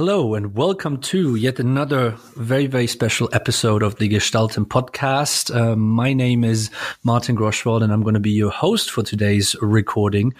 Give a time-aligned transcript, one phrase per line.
[0.00, 5.54] Hello and welcome to yet another very, very special episode of the Gestalten podcast.
[5.54, 6.70] Uh, my name is
[7.04, 10.32] Martin Groschwald and I'm going to be your host for today's recording.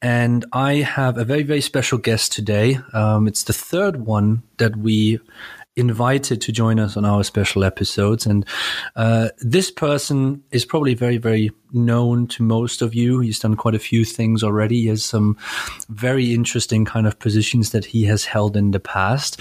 [0.00, 2.78] And I have a very, very special guest today.
[2.92, 5.18] Um, it's the third one that we
[5.76, 8.26] invited to join us on our special episodes.
[8.26, 8.44] And
[8.94, 13.20] uh, this person is probably very, very known to most of you.
[13.20, 14.82] He's done quite a few things already.
[14.82, 15.38] He has some
[15.88, 19.40] very interesting kind of positions that he has held in the past.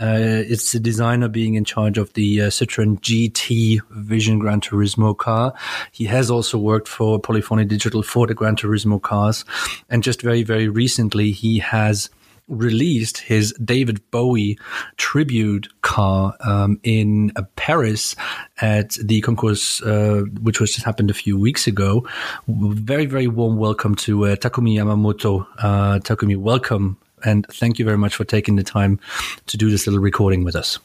[0.00, 5.16] Uh, it's the designer being in charge of the uh, Citroen GT Vision Gran Turismo
[5.16, 5.52] car.
[5.90, 9.44] He has also worked for Polyphony Digital for the Gran Turismo cars.
[9.90, 12.08] And just very, very recently, he has
[12.52, 14.58] released his David Bowie
[14.96, 18.14] tribute car um, in uh, Paris
[18.60, 22.06] at the concours, uh, which was just happened a few weeks ago.
[22.46, 25.46] Very, very warm welcome to uh, Takumi Yamamoto.
[25.58, 26.96] Uh, Takumi, welcome.
[27.24, 29.00] And thank you very much for taking the time
[29.46, 30.78] to do this little recording with us.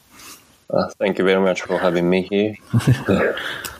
[0.70, 2.54] Uh, thank you very much for having me here.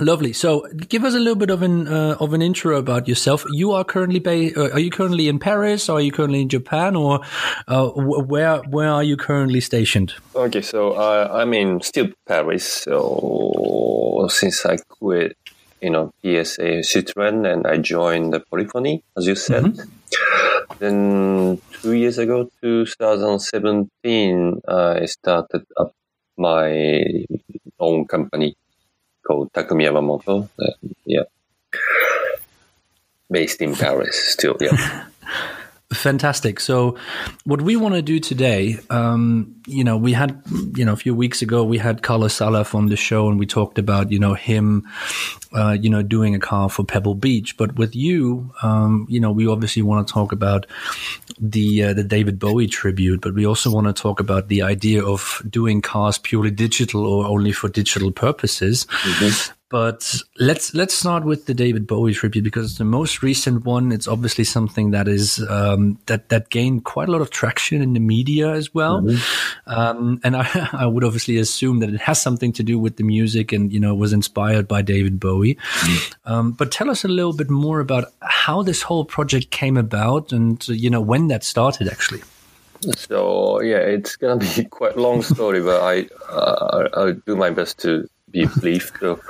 [0.00, 0.32] Lovely.
[0.32, 3.44] So, give us a little bit of an uh, of an intro about yourself.
[3.52, 5.88] You are currently ba- uh, are you currently in Paris?
[5.88, 7.20] Or are you currently in Japan, or
[7.68, 10.12] uh, where where are you currently stationed?
[10.34, 12.64] Okay, so uh, I'm in still Paris.
[12.64, 15.36] So since I quit,
[15.80, 19.62] you know, PSA Citroen, and I joined the Polyphony, as you said.
[19.62, 20.78] Mm-hmm.
[20.80, 25.92] Then two years ago, 2017, I started up
[26.36, 27.24] my
[27.78, 28.56] own company
[29.26, 30.48] called Takumi Yamamoto.
[30.58, 30.72] Uh,
[31.04, 31.22] yeah.
[33.30, 35.06] Based in Paris still, yeah.
[35.92, 36.60] Fantastic.
[36.60, 36.96] So,
[37.44, 40.42] what we want to do today, um, you know, we had,
[40.74, 43.46] you know, a few weeks ago we had Carlos Salaff on the show, and we
[43.46, 44.88] talked about, you know, him,
[45.52, 47.56] uh, you know, doing a car for Pebble Beach.
[47.58, 50.66] But with you, um, you know, we obviously want to talk about
[51.38, 55.04] the uh, the David Bowie tribute, but we also want to talk about the idea
[55.04, 58.86] of doing cars purely digital or only for digital purposes.
[58.86, 59.52] Mm-hmm.
[59.70, 63.92] But let's let's start with the David Bowie tribute because it's the most recent one.
[63.92, 67.94] It's obviously something that is um, that that gained quite a lot of traction in
[67.94, 69.00] the media as well.
[69.00, 69.70] Mm-hmm.
[69.70, 73.04] Um, and I, I would obviously assume that it has something to do with the
[73.04, 75.54] music and you know was inspired by David Bowie.
[75.54, 76.32] Mm-hmm.
[76.32, 80.30] Um, but tell us a little bit more about how this whole project came about
[80.30, 82.22] and you know when that started actually.
[82.96, 87.50] So yeah, it's gonna be quite a long story, but I uh, I'll do my
[87.50, 88.92] best to be brief.
[89.00, 89.20] So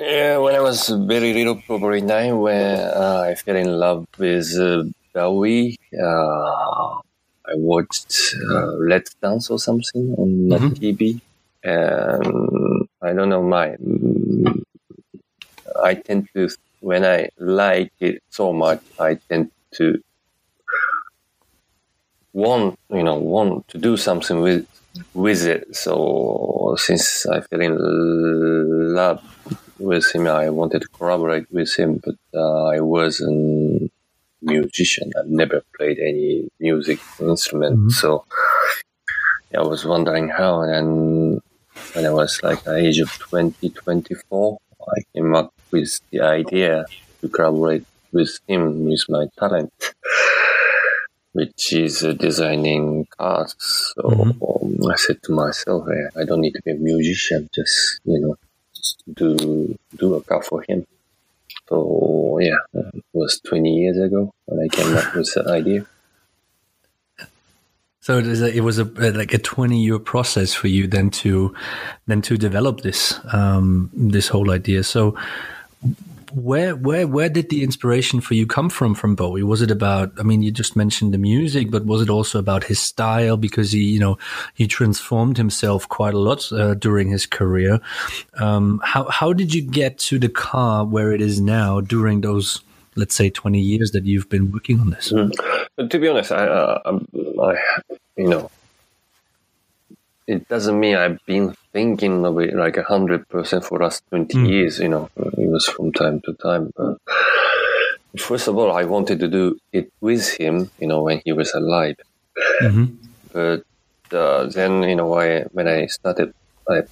[0.00, 4.56] yeah, when I was very little, probably nine, when uh, I fell in love with
[4.58, 7.00] uh, Bowie, uh,
[7.44, 10.68] I watched uh, Let's Dance or something on mm-hmm.
[10.68, 11.20] TV,
[11.62, 13.76] and I don't know my.
[15.82, 16.48] I tend to
[16.80, 20.02] when I like it so much, I tend to
[22.32, 24.66] want you know want to do something with
[25.14, 25.74] with it.
[25.76, 29.22] So since I fell in love
[29.80, 30.26] with him.
[30.26, 33.90] I wanted to collaborate with him, but uh, I wasn't
[34.42, 35.10] a musician.
[35.16, 37.88] I never played any music instrument, mm-hmm.
[37.88, 38.24] so
[39.56, 40.62] I was wondering how.
[40.62, 41.40] And
[41.94, 44.58] when I was like the age of 20, 24,
[44.96, 46.84] I came up with the idea
[47.20, 49.72] to collaborate with him with my talent.
[51.32, 53.54] Which is uh, designing cars.
[53.58, 54.84] So mm-hmm.
[54.84, 58.18] um, I said to myself, hey, I don't need to be a musician, just, you
[58.18, 58.36] know,
[58.74, 60.86] just do do a car for him.
[61.68, 65.86] So yeah, it was 20 years ago when I came up with the idea.
[68.00, 71.10] So it was a, it was a like a 20 year process for you then
[71.22, 71.54] to
[72.06, 74.82] then to develop this um, this whole idea.
[74.82, 75.16] So
[76.32, 79.42] where where where did the inspiration for you come from from Bowie?
[79.42, 80.12] Was it about?
[80.18, 83.36] I mean, you just mentioned the music, but was it also about his style?
[83.36, 84.18] Because he, you know,
[84.54, 87.80] he transformed himself quite a lot uh, during his career.
[88.38, 92.60] Um, how how did you get to the car where it is now during those?
[92.96, 95.12] Let's say twenty years that you've been working on this.
[95.12, 95.32] Mm.
[95.88, 97.00] To be honest, I, uh,
[97.40, 97.54] I,
[98.16, 98.50] you know,
[100.30, 104.38] it doesn't mean I've been thinking of it like a hundred percent for last twenty
[104.38, 104.48] mm.
[104.48, 104.78] years.
[104.78, 106.72] You know, it was from time to time.
[106.76, 106.98] But
[108.18, 110.70] first of all, I wanted to do it with him.
[110.78, 111.96] You know, when he was alive.
[112.62, 112.86] Mm-hmm.
[113.32, 113.64] But
[114.16, 116.34] uh, then, you know, I, when I started,
[116.68, 116.82] I,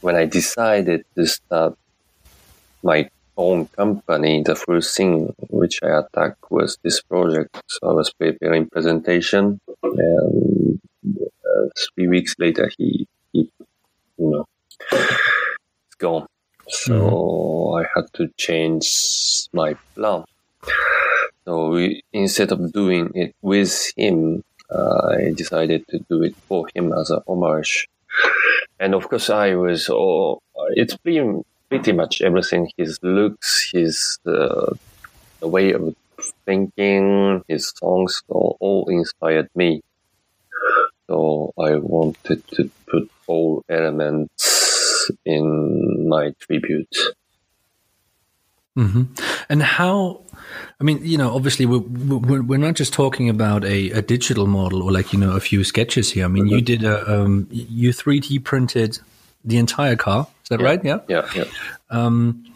[0.00, 1.76] when I decided to start
[2.82, 7.60] my own company, the first thing which I attacked was this project.
[7.66, 10.80] So I was preparing presentation, and
[11.52, 13.50] uh, three weeks later, he, he
[14.18, 14.46] you know,
[14.90, 16.26] it's gone.
[16.68, 17.84] So mm-hmm.
[17.84, 20.24] I had to change my plan.
[21.44, 26.92] So we, instead of doing it with him, I decided to do it for him
[26.92, 27.88] as a homage.
[28.78, 29.88] And of course, I was.
[29.90, 30.40] Oh,
[30.70, 32.70] it's been pretty much everything.
[32.76, 34.74] His looks, his uh,
[35.40, 35.94] the way of
[36.46, 39.82] thinking, his songs all, all inspired me.
[41.08, 46.96] So I wanted to put all elements in my tribute.
[48.78, 49.02] Mm-hmm.
[49.50, 50.22] And how?
[50.80, 54.46] I mean, you know, obviously we're we're, we're not just talking about a, a, digital
[54.46, 56.24] model or like you know a few sketches here.
[56.24, 56.54] I mean, mm-hmm.
[56.54, 58.98] you did a um, you three D printed
[59.44, 60.26] the entire car.
[60.42, 60.66] Is that yeah.
[60.66, 60.84] right?
[60.84, 60.98] Yeah.
[61.08, 61.28] Yeah.
[61.34, 61.44] Yeah.
[61.90, 62.51] Um,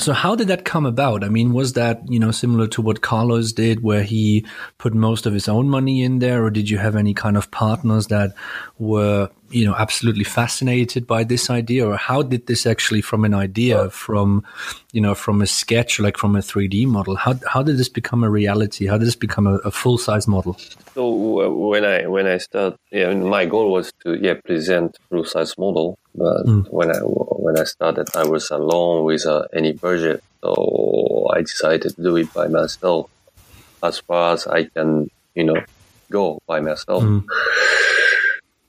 [0.00, 1.24] so how did that come about?
[1.24, 4.46] I mean, was that, you know, similar to what Carlos did where he
[4.78, 7.50] put most of his own money in there or did you have any kind of
[7.50, 8.34] partners that
[8.78, 13.34] were, you know, absolutely fascinated by this idea or how did this actually from an
[13.34, 14.44] idea from,
[14.92, 18.24] you know, from a sketch like from a 3D model, how how did this become
[18.24, 18.86] a reality?
[18.86, 20.56] How did this become a, a full-size model?
[20.94, 21.08] So
[21.70, 26.46] when I when I started, yeah, my goal was to yeah, present full-size model but
[26.46, 26.68] mm.
[26.70, 31.94] when I when I started, I was alone with uh, any budget, so I decided
[31.94, 33.08] to do it by myself,
[33.82, 35.62] as far as I can, you know,
[36.10, 37.04] go by myself.
[37.04, 37.24] Mm.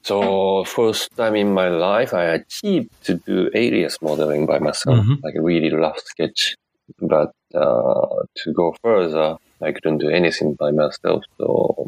[0.09, 5.21] So first time in my life, I achieved to do alias modeling by myself, mm-hmm.
[5.23, 6.55] like a really rough sketch.
[6.99, 11.25] But uh, to go further, I couldn't do anything by myself.
[11.37, 11.87] So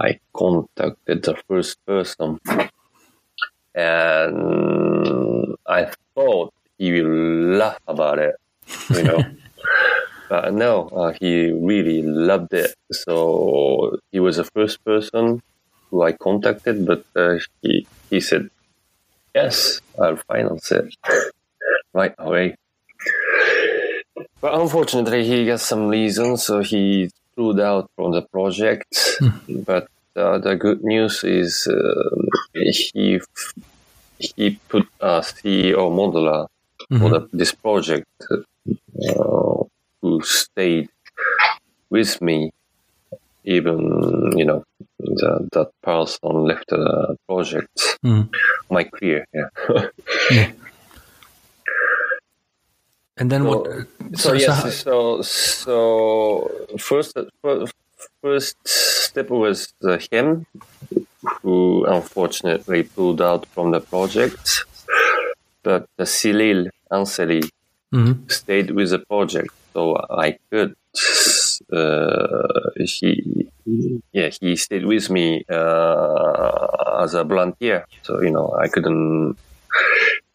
[0.00, 2.38] I contacted the first person
[3.74, 8.36] and I thought he will laugh about it,
[8.96, 9.22] you know.
[10.30, 12.74] but no, uh, he really loved it.
[12.92, 15.42] So he was the first person
[15.90, 18.50] who I contacted, but uh, he he said,
[19.34, 20.94] "Yes, I'll finance it
[21.92, 22.56] right away."
[24.40, 29.18] But unfortunately, he got some reasons, so he pulled out from the project.
[29.18, 29.62] Hmm.
[29.66, 32.10] but uh, the good news is uh,
[32.54, 33.20] he
[34.18, 36.46] he put a CEO modeler
[36.90, 36.98] mm-hmm.
[36.98, 39.62] for the, this project uh,
[40.00, 40.88] who stayed
[41.90, 42.52] with me
[43.56, 43.78] even
[44.36, 44.60] you know
[44.98, 47.74] the, that person left the project
[48.04, 48.28] mm.
[48.70, 49.48] my career yeah.
[50.30, 50.50] yeah.
[53.16, 53.62] and then so, what
[54.14, 55.76] so, so yes so so
[56.78, 57.16] first
[58.22, 59.72] first step was
[60.10, 60.46] him
[61.42, 64.64] who unfortunately pulled out from the project.
[65.62, 67.50] But uh, Cyril Anseli
[67.92, 68.28] mm-hmm.
[68.28, 70.76] stayed with the project, so I could.
[71.72, 73.50] Uh, he,
[74.12, 76.66] yeah, he stayed with me uh,
[77.02, 79.36] as a volunteer, so you know I couldn't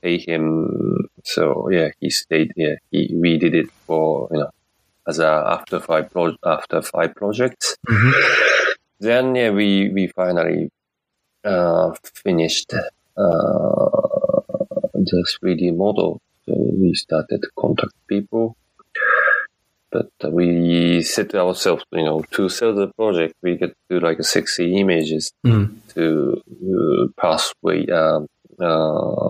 [0.01, 1.09] pay him.
[1.23, 2.53] So yeah, he stayed.
[2.55, 4.49] Yeah, he we did it for you know
[5.07, 7.77] as a after five pro- after five projects.
[7.89, 8.11] Mm-hmm.
[8.99, 10.69] Then yeah, we we finally
[11.43, 11.93] uh,
[12.23, 13.89] finished uh,
[14.93, 16.21] the 3D model.
[16.45, 18.55] So we started to contact people,
[19.93, 24.75] but we set ourselves, you know, to sell the project, we get to like sexy
[24.75, 25.69] images mm.
[25.93, 26.41] to
[26.73, 28.27] uh, pathway um,
[28.59, 29.29] uh,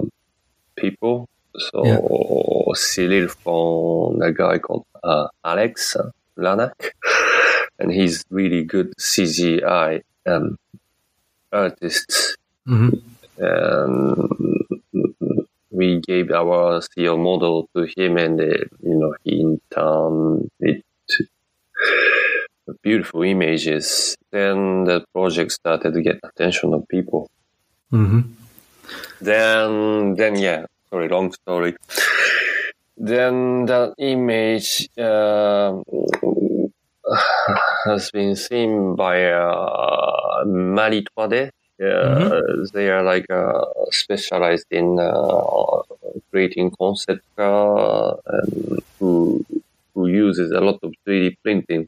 [0.77, 1.27] people.
[1.57, 2.74] So yeah.
[2.75, 5.98] Cyril found a guy called uh, Alex
[6.38, 6.92] Lanak,
[7.77, 10.57] and he's really good CGI um,
[11.51, 12.38] artists.
[12.68, 12.97] Mm-hmm.
[13.37, 14.62] And
[15.73, 18.45] we gave our CEO model to him, and uh,
[18.81, 20.83] you know he in turn it
[22.81, 24.15] beautiful images.
[24.31, 27.30] Then the project started to get attention of people.
[27.92, 28.21] Mm-hmm.
[29.21, 31.75] Then, then yeah, sorry, long story.
[32.97, 35.81] Then that image uh,
[37.85, 41.51] has been seen by uh, Marie 3D.
[41.83, 42.63] Uh, mm-hmm.
[42.73, 45.81] They are like uh, specialized in uh,
[46.31, 49.45] creating concept car and who
[49.94, 51.87] who uses a lot of 3D printing.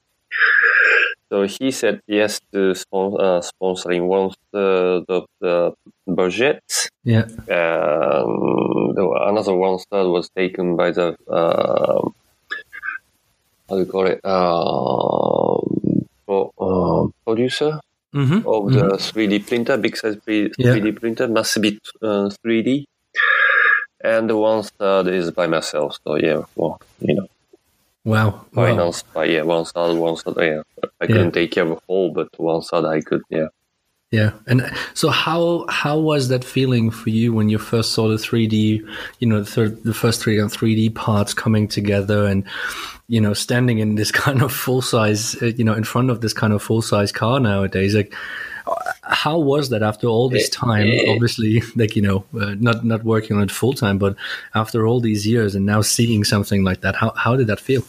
[1.30, 5.74] So he said yes to spon- uh, sponsoring once the, the, the
[6.08, 6.62] budget.
[7.04, 7.25] Yeah.
[7.50, 12.10] Um, another one star was taken by the uh,
[13.68, 14.22] how do you call it?
[14.24, 15.58] Uh,
[16.25, 17.80] pro, uh, producer
[18.16, 18.48] mm-hmm.
[18.48, 19.20] of the mm-hmm.
[19.20, 20.92] 3D printer, big size 3D yeah.
[21.00, 22.86] printer, Massivit uh, 3D.
[24.04, 25.98] And the one star is by myself.
[26.04, 27.28] So yeah, well, you know.
[28.04, 28.46] Wow.
[28.54, 29.14] Financed wow.
[29.22, 30.36] by yeah, one star, one star.
[30.38, 30.62] Yeah,
[31.02, 31.42] I couldn't yeah.
[31.42, 33.24] take care of a whole, but one star I could.
[33.30, 33.48] Yeah.
[34.16, 38.18] Yeah, and so how how was that feeling for you when you first saw the
[38.18, 38.82] three D,
[39.20, 42.46] you know, the, third, the first three and three D parts coming together, and
[43.10, 46.22] you know, standing in this kind of full size, uh, you know, in front of
[46.22, 48.16] this kind of full size car nowadays, like
[49.04, 50.90] how was that after all this time?
[51.10, 54.16] obviously like you know uh, not not working on it full time but
[54.56, 57.84] after all these years and now seeing something like that how, how did that feel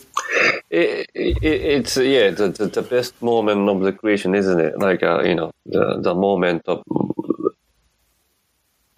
[0.70, 5.02] it, it, it's yeah the, the, the, best moment of the creation isn't it like
[5.02, 6.82] uh, you know the the moment of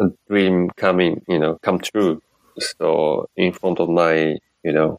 [0.00, 2.22] a dream coming you know come true
[2.58, 4.98] so in front of my you know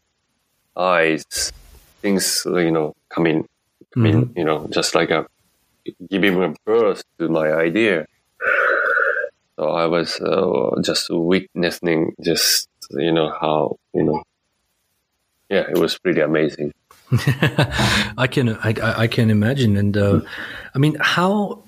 [0.76, 1.52] eyes
[2.02, 3.46] things you know coming
[3.92, 4.38] coming mm-hmm.
[4.38, 5.26] you know just like a
[6.08, 8.06] giving a birth to my idea.
[9.56, 14.22] So I was uh, just witnessing just, you know, how, you know,
[15.50, 16.72] yeah, it was pretty amazing.
[17.12, 20.20] I can I, I can imagine, and uh,
[20.74, 21.64] I mean, how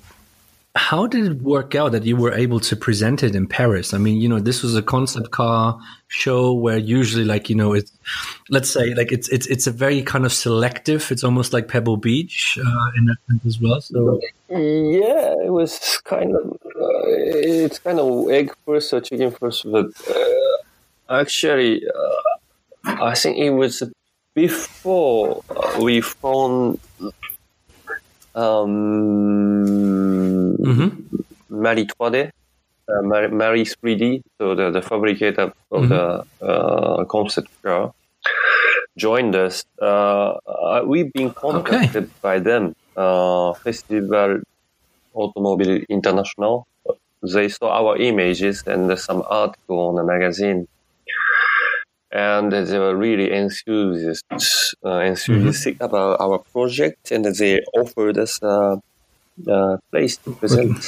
[0.75, 3.93] how did it work out that you were able to present it in Paris?
[3.93, 7.75] I mean, you know, this was a concept car show where usually, like, you know,
[7.75, 7.93] it's
[8.49, 11.11] let's say like it's it's it's a very kind of selective.
[11.11, 13.81] It's almost like Pebble Beach uh, in that sense as well.
[13.83, 19.71] So yeah, it was kind of uh, it's kind of egg first or chicken first,
[19.71, 22.32] but uh, actually, uh,
[22.85, 23.83] I think it was
[24.35, 25.43] before
[25.81, 26.81] we found
[28.35, 31.17] um, mm-hmm.
[31.51, 32.31] Marie 3D,
[32.89, 35.89] uh, Marie 3D, so the, the fabricator of mm-hmm.
[35.89, 37.93] the uh, concept car,
[38.97, 39.65] joined us.
[39.81, 42.13] Uh, uh we've been contacted okay.
[42.21, 44.41] by them, uh, Festival
[45.15, 46.67] Automobile International.
[47.23, 50.67] They saw our images and some article on the magazine
[52.13, 54.39] and they were really enthusiastic,
[54.85, 55.85] uh, enthusiastic mm-hmm.
[55.85, 58.81] about our project, and they offered us a,
[59.49, 60.85] a place to present.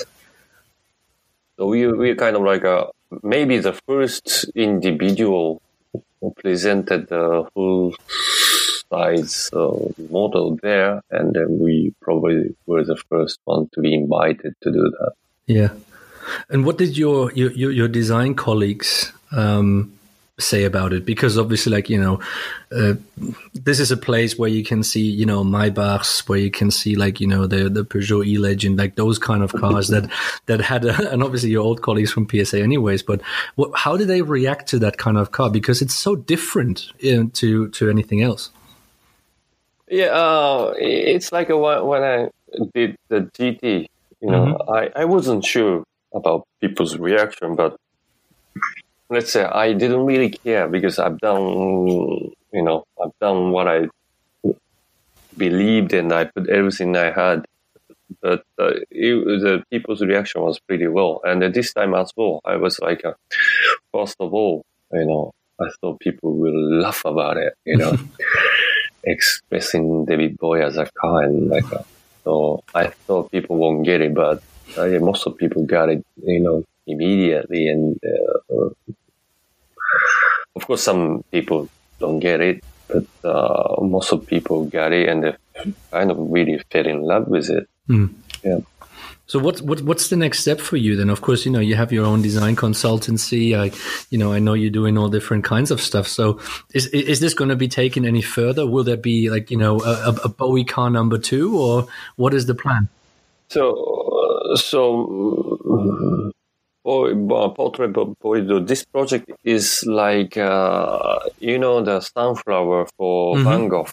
[1.57, 2.88] so we we kind of like a,
[3.23, 5.62] maybe the first individual
[6.21, 7.95] who presented the full
[8.90, 9.73] size uh,
[10.11, 14.90] model there, and then we probably were the first one to be invited to do
[14.99, 15.12] that.
[15.47, 15.71] Yeah.
[16.49, 19.93] And what did your your your design colleagues um,
[20.38, 22.18] say about it because obviously like you know
[22.72, 22.94] uh,
[23.54, 26.96] this is a place where you can see you know Maybachs where you can see
[26.96, 30.10] like you know the the Peugeot E-Legend like those kind of cars that
[30.46, 33.20] that had a, and obviously your old colleagues from PSA anyways but
[33.54, 37.30] what, how did they react to that kind of car because it's so different in,
[37.30, 38.50] to to anything else
[39.88, 42.28] yeah uh, it's like a, when I
[42.74, 43.86] did the GT
[44.20, 44.72] you know mm-hmm.
[44.72, 47.76] I, I wasn't sure about people's reaction but
[49.11, 51.42] let's say I didn't really care because I've done,
[52.52, 53.88] you know, I've done what I
[55.37, 57.44] believed and I put everything I had.
[58.20, 61.20] But uh, it, the people's reaction was pretty well.
[61.25, 63.14] And at this time as well, I was like, uh,
[63.92, 67.96] first of all, you know, I thought people will laugh about it, you know,
[69.04, 71.82] expressing David Bowie as a car and like, uh,
[72.25, 74.42] so I thought people won't get it, but
[74.76, 78.68] uh, most of people got it, you know, immediately and uh,
[80.56, 85.24] of course, some people don't get it, but uh, most of people get it and
[85.24, 85.36] they
[85.90, 87.68] kind of really fell in love with it.
[87.88, 88.14] Mm.
[88.42, 88.60] Yeah.
[89.26, 91.08] So what, what what's the next step for you then?
[91.08, 93.58] Of course, you know you have your own design consultancy.
[93.58, 93.74] I
[94.10, 96.06] you know I know you're doing all different kinds of stuff.
[96.06, 96.38] So
[96.74, 98.66] is is this going to be taken any further?
[98.66, 101.86] Will there be like you know a, a Bowie car number two, or
[102.16, 102.88] what is the plan?
[103.48, 103.72] So
[104.52, 104.56] uh,
[106.84, 108.66] so portrait Boido.
[108.66, 113.44] This project is like uh, you know the sunflower for mm-hmm.
[113.44, 113.88] Van Gogh.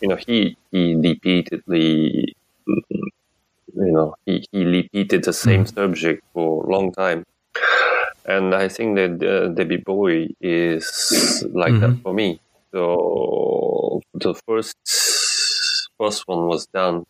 [0.00, 2.36] You know he he repeatedly
[2.66, 5.74] you know he, he repeated the same mm-hmm.
[5.74, 7.24] subject for a long time,
[8.24, 11.80] and I think that uh, David Bowie is like mm-hmm.
[11.80, 12.40] that for me.
[12.70, 14.76] So the first
[15.98, 17.06] first one was done,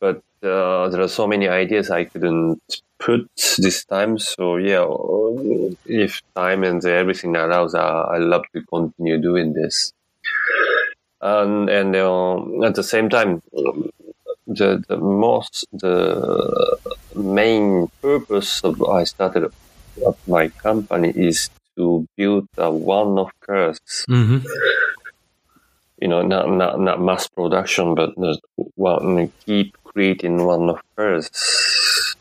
[0.00, 2.60] but uh, there are so many ideas I couldn't
[2.98, 4.18] put this time.
[4.18, 4.86] So yeah,
[5.86, 7.86] if time and everything allows, I,
[8.16, 9.92] I love to continue doing this.
[11.20, 13.42] And and uh, at the same time,
[14.46, 16.78] the the most the
[17.14, 19.50] main purpose of I started
[20.26, 23.78] my company is to build a one of cars.
[24.08, 24.46] Mm-hmm.
[26.02, 28.12] You know, not not not mass production, but
[28.76, 31.30] well, keep creating one of cars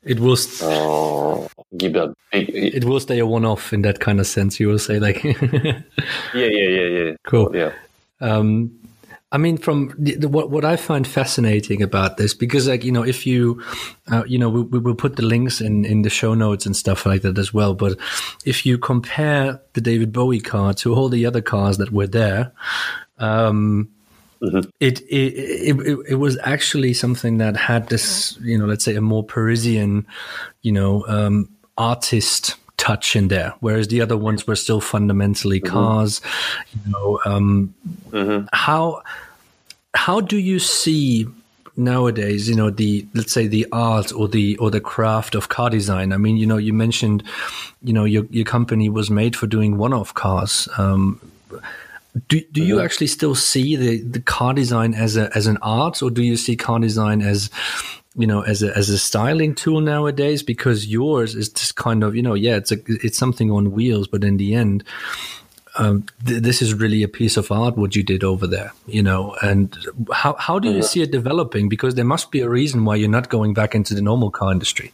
[0.02, 0.36] It will.
[0.36, 2.50] St- uh, give that big.
[2.50, 4.60] it will stay a one-off in that kind of sense.
[4.60, 5.22] You will say like.
[5.24, 5.82] yeah,
[6.34, 7.12] yeah, yeah, yeah.
[7.24, 7.54] Cool.
[7.54, 7.72] Yeah.
[8.20, 8.70] Um,
[9.32, 12.90] I mean, from the, the, what what I find fascinating about this, because like you
[12.90, 13.62] know, if you,
[14.10, 16.76] uh, you know, we, we will put the links in in the show notes and
[16.76, 17.74] stuff like that as well.
[17.74, 17.96] But
[18.44, 22.52] if you compare the David Bowie car to all the other cars that were there,
[23.18, 23.88] um,
[24.42, 24.70] Mhm.
[24.80, 28.96] it, it it it it was actually something that had this, you know, let's say
[28.96, 30.06] a more Parisian,
[30.62, 36.20] you know, um, artist touch in there, whereas the other ones were still fundamentally cars.
[36.72, 37.74] You know, um,
[38.10, 38.48] Mhm.
[38.52, 39.02] how
[39.94, 41.26] how do you see
[41.76, 45.70] nowadays you know the let's say the art or the or the craft of car
[45.70, 47.22] design i mean you know you mentioned
[47.82, 51.18] you know your your company was made for doing one-off cars um
[52.28, 56.02] do, do you actually still see the, the car design as a as an art
[56.02, 57.50] or do you see car design as
[58.16, 62.16] you know as a as a styling tool nowadays because yours is just kind of
[62.16, 64.82] you know yeah it's a it's something on wheels but in the end
[65.78, 69.02] um, th- this is really a piece of art what you did over there you
[69.02, 69.76] know and
[70.12, 71.68] how how do you see it developing?
[71.68, 74.52] Because there must be a reason why you're not going back into the normal car
[74.52, 74.92] industry.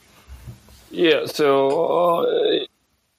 [0.91, 2.67] Yeah, so uh,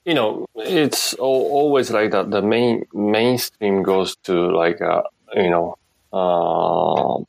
[0.04, 2.30] you know, it's always like that.
[2.30, 5.02] The main mainstream goes to like uh,
[5.34, 5.76] you know,
[6.12, 7.22] uh,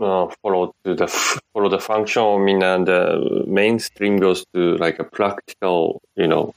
[0.00, 1.06] uh, follow to the
[1.52, 2.22] follow the function.
[2.22, 6.52] I mean, and the mainstream goes to like a practical, you know,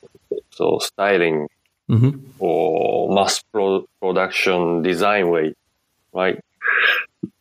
[0.51, 1.47] so styling
[1.87, 5.53] hmm or mass pro- production design way,
[6.13, 6.39] right?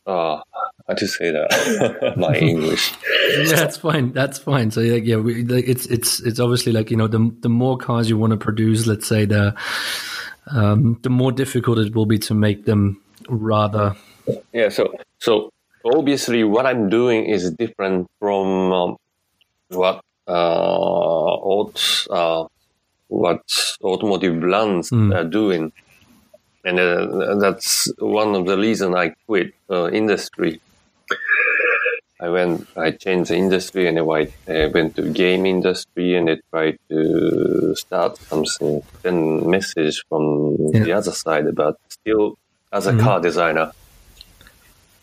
[0.06, 0.40] Uh,
[0.88, 2.14] how to say that?
[2.16, 2.92] My English.
[3.36, 6.90] yeah that's fine that's fine so like, yeah we, like, it's it's it's obviously like
[6.90, 9.54] you know the the more cars you want to produce let's say the
[10.50, 13.94] um the more difficult it will be to make them rather
[14.52, 15.50] Yeah, so so
[15.84, 18.96] obviously what I'm doing is different from um,
[19.70, 22.44] what uh, aut- uh,
[23.08, 23.42] what
[23.82, 25.14] automotive brands Mm.
[25.14, 25.72] are doing,
[26.64, 30.60] and uh, that's one of the reason I quit uh, industry.
[32.20, 34.04] I went, I changed the industry, and then
[34.48, 40.82] I went to game industry, and I tried to start something, Then message from Yeah.
[40.84, 42.34] the other side, but still
[42.72, 43.00] as a Mhm.
[43.04, 43.70] car designer,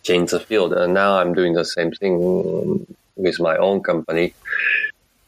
[0.06, 0.72] change the field.
[0.74, 2.14] And now I'm doing the same thing
[3.16, 4.28] with my own company.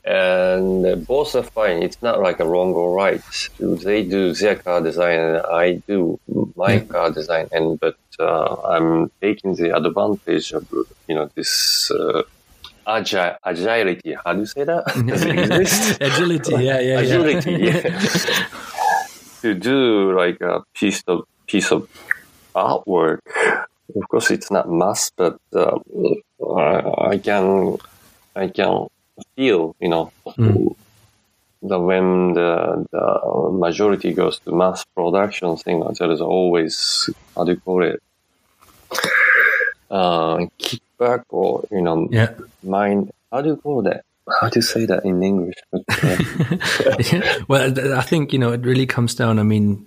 [0.06, 1.84] And both are fine.
[1.84, 3.22] It's not like a wrong or right.
[3.60, 6.18] They do their car design, and I do
[6.56, 6.86] my Yeah.
[6.94, 7.48] car design.
[7.52, 10.64] And but uh, I'm taking the advantage of
[11.10, 12.22] you know this uh,
[12.88, 14.16] agile agility.
[14.24, 14.84] How do you say that?
[15.12, 15.98] Does it exist?
[16.10, 18.48] agility yeah yeah agility yeah, yeah.
[19.44, 19.80] to do
[20.22, 21.18] like a piece of
[21.52, 21.82] piece of
[22.56, 23.20] artwork
[23.96, 25.78] of course it's not mass but uh,
[26.58, 27.78] I, I can
[28.36, 28.88] i can
[29.36, 30.76] feel you know Mm.
[31.64, 37.52] that when the, the majority goes to mass production thing there is always how do
[37.54, 38.00] you call it
[39.90, 42.32] uh kickback or you know yeah.
[42.62, 44.04] mind how do you call that
[44.42, 46.18] how do you say that in english uh,
[47.48, 49.40] well, I think you know it really comes down.
[49.40, 49.86] I mean,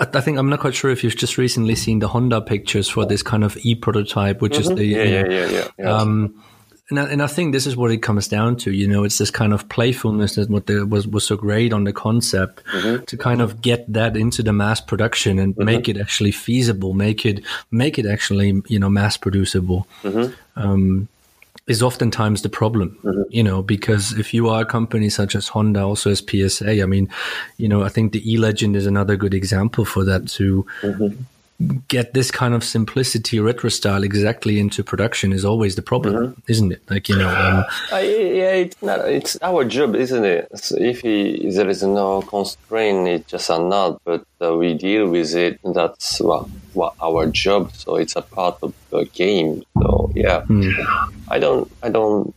[0.00, 3.04] I think I'm not quite sure if you've just recently seen the Honda pictures for
[3.04, 5.94] this kind of e prototype, which is the yeah yeah yeah yeah, yeah.
[5.94, 6.42] Um,
[6.88, 8.72] and I, and I think this is what it comes down to.
[8.72, 11.84] You know, it's this kind of playfulness that what the, was was so great on
[11.84, 13.04] the concept Mm-hmm.
[13.04, 17.26] to kind of get that into the mass production and make it actually feasible, make
[17.26, 19.86] it make it actually you know mass producible.
[20.02, 20.32] Mm-hmm.
[20.56, 21.08] Um,
[21.70, 23.22] is oftentimes the problem, Mm-hmm.
[23.30, 26.86] you know, because if you are a company such as Honda, also as PSA, I
[26.86, 27.08] mean,
[27.62, 31.22] you know, I think the E Legend is another good example for that to Mm-hmm.
[31.88, 36.40] Get this kind of simplicity retro style exactly into production is always the problem, Mm-hmm.
[36.52, 36.82] isn't it?
[36.90, 39.00] Like, you know, um, Uh, yeah, it's not.
[39.08, 40.48] It's our job, isn't it?
[40.58, 44.00] So if he, there is no constraint, it's just a not.
[44.04, 45.60] But uh, we deal with it.
[45.64, 47.72] That's what, what our job.
[47.74, 49.62] So it's a part of the game.
[49.78, 50.70] So yeah, Hmm.
[51.28, 51.70] I don't.
[51.82, 52.34] I don't.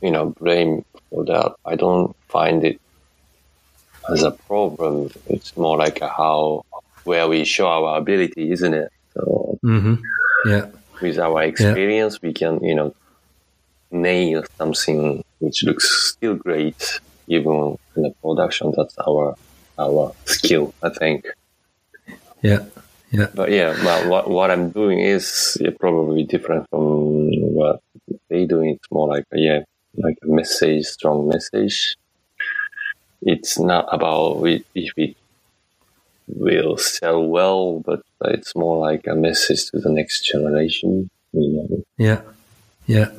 [0.00, 1.54] You know, blame for that.
[1.64, 2.80] I don't find it
[4.12, 5.10] as a problem.
[5.28, 6.64] It's more like a how
[7.04, 8.92] where we show our ability, isn't it?
[9.14, 10.00] So mhm.
[10.46, 10.66] yeah,
[11.00, 12.94] with our experience, we can, you know,
[13.90, 18.72] nail something which looks still great, even in the production.
[18.76, 19.34] That's our
[19.78, 21.26] our skill, I think.
[22.42, 22.64] yeah,
[23.10, 27.80] yeah, But yeah, well, what what I'm doing is yeah, probably different from what
[28.28, 28.70] they doing.
[28.70, 29.60] It's more like yeah,
[29.96, 31.96] like a message, strong message.
[33.20, 34.42] It's not about
[34.74, 35.14] if we
[36.34, 41.10] will sell well, but it's more like a message to the next generation.
[41.98, 42.22] Yeah,
[42.86, 43.10] yeah.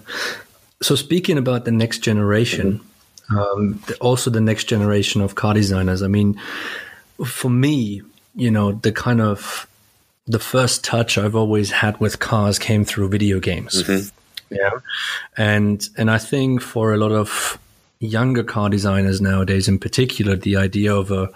[0.81, 2.79] So speaking about the next generation,
[3.31, 3.37] mm-hmm.
[3.37, 6.01] um, also the next generation of car designers.
[6.01, 6.39] I mean,
[7.25, 8.01] for me,
[8.35, 9.67] you know, the kind of
[10.25, 13.83] the first touch I've always had with cars came through video games.
[13.83, 14.55] Mm-hmm.
[14.55, 14.69] Yeah,
[15.37, 17.57] and and I think for a lot of
[17.99, 21.29] younger car designers nowadays, in particular, the idea of a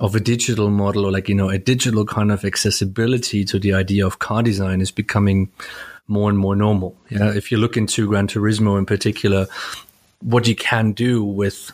[0.00, 3.74] of a digital model or like you know a digital kind of accessibility to the
[3.74, 5.50] idea of car design is becoming
[6.08, 6.96] more and more normal.
[7.10, 9.46] Yeah, if you look into Gran Turismo in particular,
[10.20, 11.70] what you can do with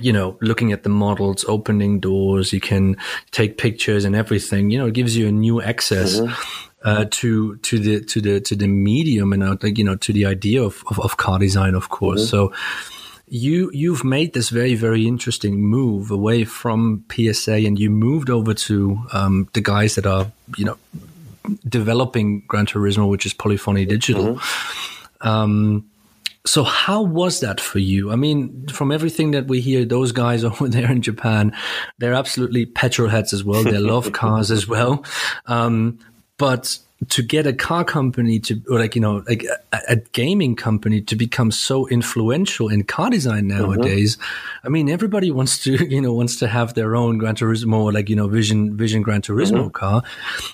[0.00, 2.96] you know, looking at the models, opening doors, you can
[3.30, 4.70] take pictures and everything.
[4.70, 6.32] You know, it gives you a new access mm-hmm.
[6.82, 10.12] uh, to to the to the to the medium and uh, like you know to
[10.12, 12.22] the idea of of, of car design, of course.
[12.22, 12.30] Mm-hmm.
[12.30, 12.52] So
[13.32, 18.52] you you've made this very very interesting move away from PSA and you moved over
[18.52, 20.76] to um, the guys that are you know
[21.66, 24.34] developing Gran Turismo, which is Polyphony Digital.
[24.36, 25.28] Mm-hmm.
[25.28, 25.90] Um,
[26.44, 28.12] so how was that for you?
[28.12, 31.56] I mean, from everything that we hear, those guys over there in Japan,
[31.98, 33.64] they're absolutely petrol heads as well.
[33.64, 35.04] They love cars as well.
[35.46, 35.98] Um,
[36.38, 40.54] but to get a car company to, or like, you know, like a, a, gaming
[40.54, 43.60] company to become so influential in car design mm-hmm.
[43.60, 44.66] nowadays, mm-hmm.
[44.66, 48.08] I mean, everybody wants to, you know, wants to have their own Gran Turismo, like,
[48.08, 49.70] you know, Vision, Vision Gran Turismo mm-hmm.
[49.70, 50.02] car.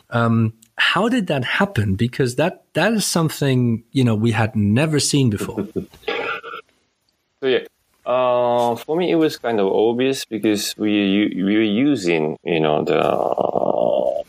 [0.09, 1.97] Um, how did that happen?
[1.97, 5.67] Because that that is something you know we had never seen before.
[5.75, 7.65] so yeah,
[8.09, 12.83] uh, for me it was kind of obvious because we we were using you know
[12.83, 13.03] the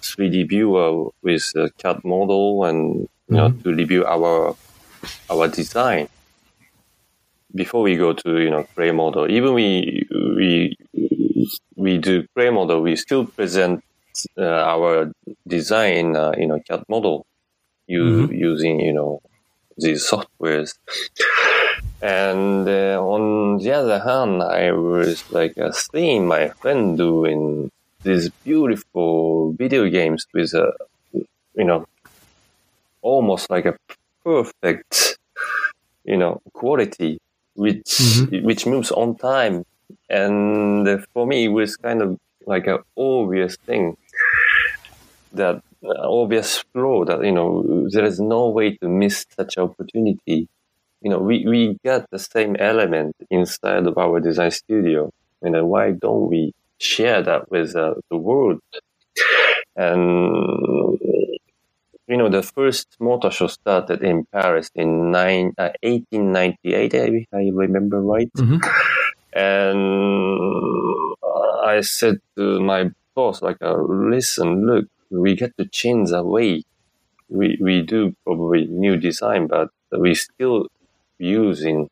[0.02, 3.62] 3D viewer with the CAD model and you know mm-hmm.
[3.62, 4.56] to review our
[5.30, 6.08] our design
[7.56, 9.30] before we go to you know gray model.
[9.32, 10.78] Even we we
[11.76, 13.84] we do gray model, we still present
[14.38, 15.12] uh, our
[15.48, 17.26] design, uh, you know, CAD model
[17.88, 18.34] you, mm-hmm.
[18.34, 19.22] using, you know,
[19.78, 20.76] these softwares.
[22.02, 27.72] And uh, on the other hand, I was like uh, seeing my friend doing
[28.04, 30.72] these beautiful video games with a,
[31.12, 31.86] you know,
[33.02, 33.76] almost like a
[34.24, 35.18] perfect,
[36.06, 37.20] you know, quality,
[37.56, 38.46] which mm-hmm.
[38.46, 39.66] which moves on time.
[40.10, 43.98] And for me, it was kind of like an obvious thing
[45.34, 50.48] that uh, obvious flaw that you know there is no way to miss such opportunity.
[51.02, 55.12] You know, we we get the same element inside of our design studio.
[55.42, 58.60] And then why don't we share that with uh, the world?
[59.76, 61.00] And
[62.10, 67.50] you know, the first motor show started in Paris in nine, uh, 1898, if I
[67.54, 68.32] remember right.
[68.36, 68.58] Mm-hmm.
[69.32, 71.16] And
[71.64, 76.64] I said to my boss, like, uh, listen, look, we get to change the way
[77.30, 80.68] we, we do probably new design, but we still
[81.20, 81.90] using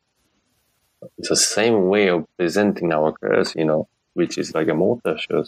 [1.18, 5.44] the same way of presenting our cars, you know, which is like a motor show.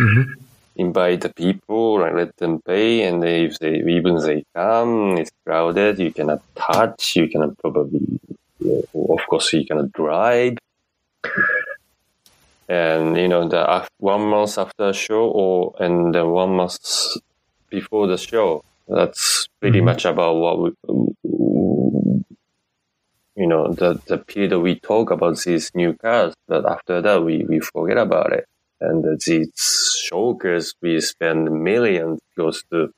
[0.00, 0.32] Mm-hmm.
[0.76, 5.98] Invite the people, and let them pay, and if they even they come, it's crowded.
[5.98, 7.16] You cannot touch.
[7.16, 8.20] You cannot probably,
[8.64, 10.58] of course, you cannot drive
[12.68, 17.16] and you know the one month after the show or and the one month
[17.70, 19.86] before the show that's pretty mm-hmm.
[19.86, 20.70] much about what we
[23.38, 27.44] you know the the period we talk about these new cars but after that we
[27.48, 28.46] we forget about it
[28.80, 29.50] and these
[30.06, 32.92] showcase we spend millions goes to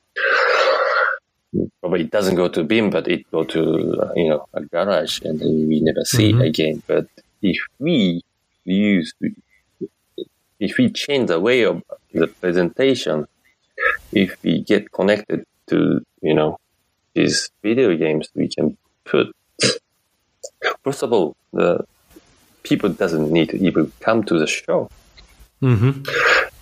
[1.79, 5.39] probably it doesn't go to BIM, but it go to you know a garage, and
[5.41, 6.41] we never see mm-hmm.
[6.41, 6.83] it again.
[6.87, 7.07] But
[7.41, 8.21] if we
[8.63, 9.13] use
[10.59, 13.27] if we change the way of the presentation,
[14.11, 16.59] if we get connected to, you know,
[17.15, 19.35] these video games, we can put,
[20.83, 21.85] first of all, the
[22.63, 24.89] people doesn't need to even come to the show.
[25.61, 26.03] Mm-hmm.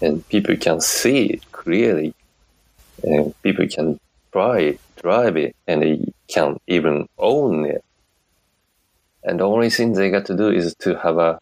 [0.01, 2.13] And people can see it clearly.
[3.03, 3.99] And people can
[4.31, 7.83] try it, drive it, and they can even own it.
[9.23, 11.39] And the only thing they got to do is to have a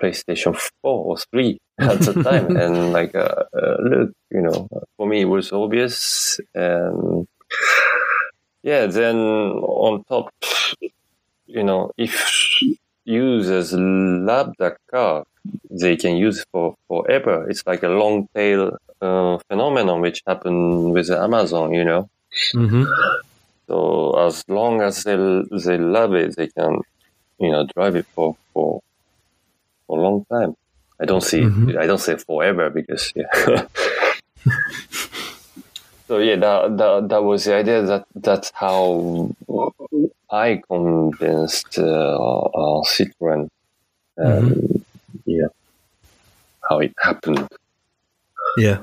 [0.00, 2.56] PlayStation 4 or 3 at the time.
[2.56, 6.40] and like, uh, uh, look, you know, for me, it was obvious.
[6.54, 7.26] And
[8.62, 10.32] yeah, then on top,
[11.48, 12.14] you know, if
[13.04, 15.24] users love the car,
[15.70, 17.48] they can use for forever.
[17.48, 22.10] It's like a long tail uh, phenomenon which happened with Amazon, you know.
[22.54, 22.84] Mm-hmm.
[23.66, 26.80] So as long as they they love it, they can,
[27.38, 28.82] you know, drive it for for
[29.86, 30.54] for a long time.
[31.00, 31.78] I don't see mm-hmm.
[31.78, 33.32] I don't say forever because yeah.
[36.08, 37.82] so yeah, that, that that was the idea.
[37.82, 39.30] That that's how
[40.30, 43.48] I convinced uh, uh, Citroen.
[44.18, 44.76] Um, mm-hmm.
[45.24, 45.46] Yeah,
[46.68, 47.48] how it happened.
[48.56, 48.80] Yeah,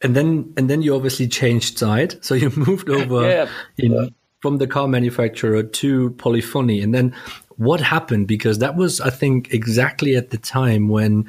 [0.00, 3.48] and then and then you obviously changed side, so you moved over yeah.
[3.78, 7.14] in, from the car manufacturer to Polyphony, and then
[7.56, 8.26] what happened?
[8.26, 11.26] Because that was, I think, exactly at the time when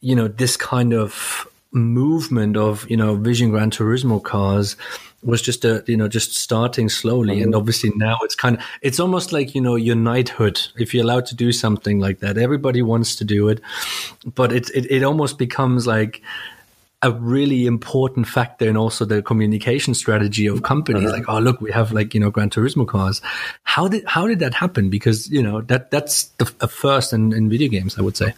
[0.00, 4.76] you know this kind of movement of you know Vision Gran Turismo cars
[5.22, 7.44] was just a you know just starting slowly mm-hmm.
[7.44, 11.02] and obviously now it's kind of it's almost like you know your knighthood if you're
[11.02, 13.60] allowed to do something like that everybody wants to do it
[14.34, 16.22] but it it, it almost becomes like
[17.02, 21.04] a really important factor in also the communication strategy of companies.
[21.04, 21.12] Uh-huh.
[21.18, 23.22] Like, oh, look, we have like you know Gran Turismo cars.
[23.62, 24.90] How did how did that happen?
[24.90, 28.34] Because you know that that's the first in, in video games, I would say.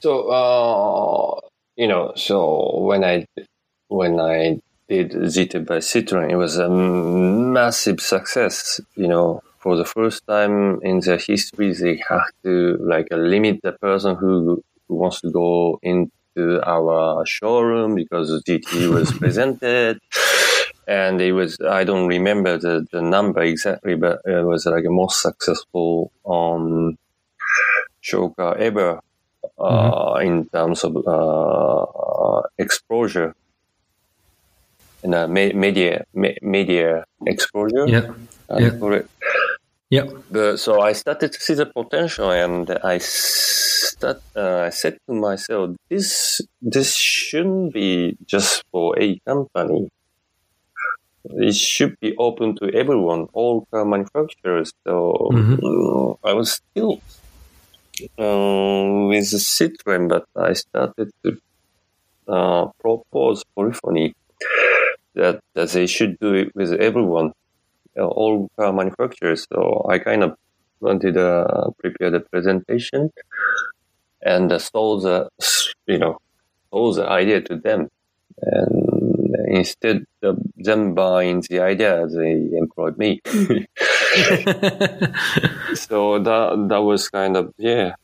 [0.00, 1.40] So uh,
[1.76, 3.26] you know, so when I
[3.88, 4.58] when I
[4.90, 8.80] did GT by Citroen, it was a massive success.
[8.96, 13.72] You know, for the first time in their history, they had to like limit the
[13.72, 20.00] person who, who wants to go into our showroom because the GT was presented.
[20.88, 24.90] And it was, I don't remember the, the number exactly, but it was like a
[24.90, 26.98] most successful um,
[28.00, 29.00] show car ever
[29.56, 30.26] uh, mm-hmm.
[30.26, 33.36] in terms of uh, exposure
[35.02, 36.04] and uh, media
[36.42, 37.86] media exposure.
[37.86, 38.12] Yeah,
[38.58, 38.70] yeah.
[38.70, 39.08] Correct.
[39.90, 40.06] Yeah.
[40.30, 44.22] But, so I started to see the potential, and I start.
[44.36, 49.90] Uh, I said to myself, "This this shouldn't be just for a company.
[51.24, 55.58] It should be open to everyone, all car manufacturers." So mm-hmm.
[55.58, 57.02] uh, I was still
[58.18, 61.36] uh, with Citroen, but I started to
[62.28, 64.14] uh, propose polyphony
[65.14, 67.32] that, that they should do it with everyone
[67.98, 69.46] all car manufacturers.
[69.52, 70.36] So I kind of
[70.80, 73.10] wanted to prepare the presentation
[74.22, 75.28] and uh, sold the,
[75.86, 76.18] you know,
[76.70, 77.88] sold the idea to them.
[78.42, 83.20] And instead of them buying the idea, they employed me.
[85.74, 87.94] so that, that was kind of, yeah,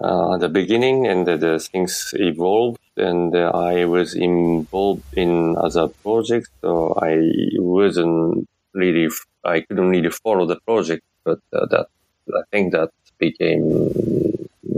[0.00, 5.56] uh, at the beginning and the, the things evolved and uh, I was involved in
[5.56, 6.50] other projects.
[6.60, 7.16] So I
[7.56, 9.08] wasn't really
[9.44, 11.86] I couldn't really follow the project, but uh, that
[12.28, 13.88] I think that became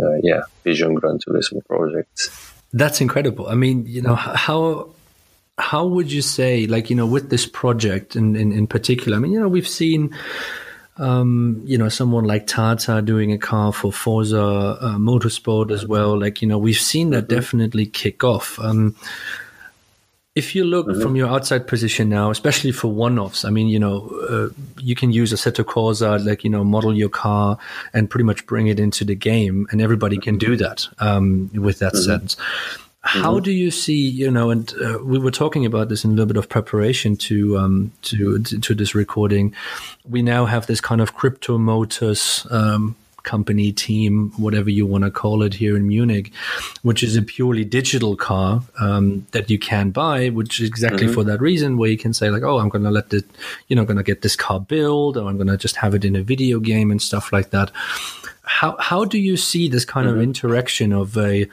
[0.02, 2.30] uh, yeah Vision Gran Turismo project.
[2.72, 3.48] That's incredible.
[3.48, 4.90] I mean, you know how
[5.58, 9.16] how would you say like you know with this project in in, in particular?
[9.16, 10.14] I mean, you know we've seen.
[10.96, 16.18] Um, you know, someone like Tata doing a car for Forza uh, Motorsport as well.
[16.18, 17.36] Like, you know, we've seen that mm-hmm.
[17.36, 18.58] definitely kick off.
[18.58, 18.94] Um,
[20.34, 21.02] if you look mm-hmm.
[21.02, 24.48] from your outside position now, especially for one-offs, I mean, you know, uh,
[24.78, 27.58] you can use a set of Corsa, like you know, model your car
[27.92, 31.80] and pretty much bring it into the game, and everybody can do that um, with
[31.80, 32.04] that mm-hmm.
[32.04, 32.36] sense.
[33.02, 33.44] How mm-hmm.
[33.44, 36.26] do you see, you know, and uh, we were talking about this in a little
[36.26, 39.54] bit of preparation to, um, to, to this recording.
[40.08, 45.10] We now have this kind of crypto motors um, company, team, whatever you want to
[45.10, 46.32] call it here in Munich,
[46.82, 51.14] which is a purely digital car um, that you can buy, which is exactly mm-hmm.
[51.14, 53.24] for that reason, where you can say like, oh, I'm going to let it,
[53.68, 56.04] you know, going to get this car built, or I'm going to just have it
[56.04, 57.70] in a video game and stuff like that.
[58.42, 60.16] How how do you see this kind mm-hmm.
[60.16, 61.48] of interaction of a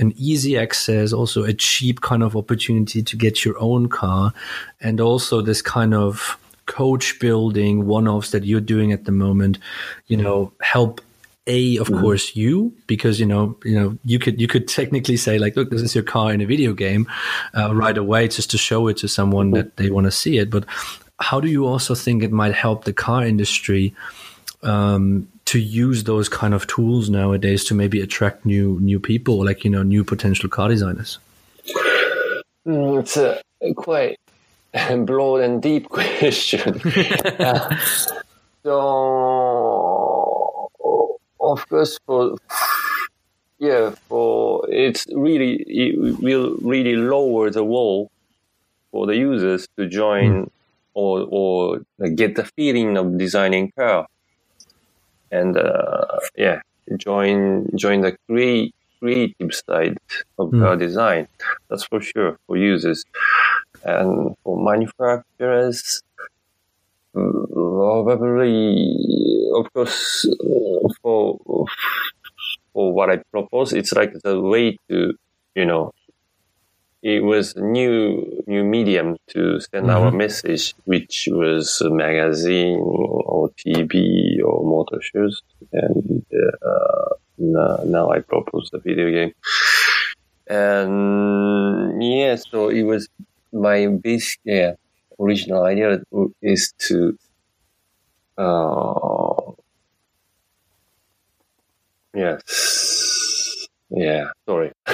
[0.00, 4.32] an easy access, also a cheap kind of opportunity to get your own car,
[4.80, 9.58] and also this kind of coach building one-offs that you're doing at the moment,
[10.06, 11.00] you know, help
[11.46, 12.00] a of mm-hmm.
[12.00, 15.70] course you because you know you know you could you could technically say like look
[15.70, 17.08] this is your car in a video game
[17.56, 19.56] uh, right away just to show it to someone mm-hmm.
[19.56, 20.64] that they want to see it but
[21.18, 23.94] how do you also think it might help the car industry
[24.62, 29.64] um, to use those kind of tools nowadays to maybe attract new new people like
[29.64, 31.18] you know new potential car designers?
[32.64, 33.42] Mm, it's a
[33.74, 34.20] quite
[35.06, 36.80] broad and deep question.
[37.40, 37.76] Uh,
[38.62, 38.70] so
[41.40, 42.36] of course, for
[43.58, 48.08] yeah, for it's really it will really lower the wall
[48.92, 50.50] for the users to join mm.
[50.94, 51.80] or or
[52.14, 54.06] get the feeling of designing car,
[55.30, 56.60] and uh, yeah,
[56.96, 59.96] join join the create creative side
[60.38, 60.78] of mm.
[60.78, 61.26] design.
[61.68, 63.04] That's for sure for users,
[63.84, 66.02] and for manufacturers
[67.12, 68.96] probably,
[69.54, 70.26] of course,
[71.02, 71.38] for
[72.72, 75.14] for what I propose, it's like the way to,
[75.54, 75.92] you know,
[77.02, 79.90] it was a new new medium to send Mm-hmm.
[79.90, 85.42] our message, which was a magazine or TV or motor shows.
[85.72, 89.32] and uh, now, now I propose the video game.
[90.48, 93.08] And yeah, so it was
[93.52, 94.72] my basic yeah,
[95.18, 96.00] original idea
[96.42, 97.16] is to
[98.36, 99.52] uh,
[102.14, 102.40] yes
[103.90, 104.72] yeah sorry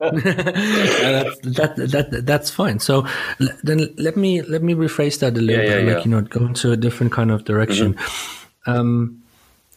[0.00, 2.78] that's, that, that that's fine.
[2.78, 3.06] So
[3.62, 6.04] then let me let me rephrase that a little Yeah, bit, yeah, like yeah.
[6.04, 7.94] you know, go into a different kind of direction.
[7.94, 8.70] Mm-hmm.
[8.70, 9.22] Um,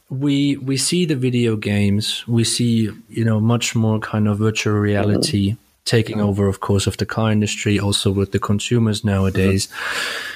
[0.10, 4.74] we we see the video games, we see you know much more kind of virtual
[4.74, 5.62] reality mm-hmm.
[5.86, 9.68] taking over, of course, of the car industry, also with the consumers nowadays.
[9.68, 10.36] Mm-hmm.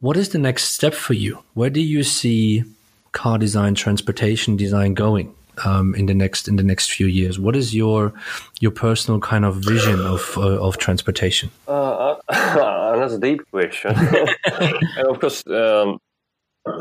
[0.00, 1.42] What is the next step for you?
[1.54, 2.64] Where do you see
[3.12, 5.34] car design, transportation design going?
[5.64, 8.12] Um, in the next in the next few years, what is your
[8.60, 11.50] your personal kind of vision of uh, of transportation?
[11.66, 13.94] Uh, a deep question.
[13.96, 15.98] and of course, um,